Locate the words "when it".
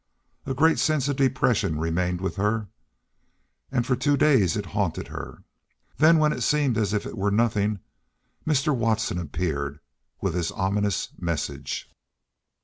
6.17-6.41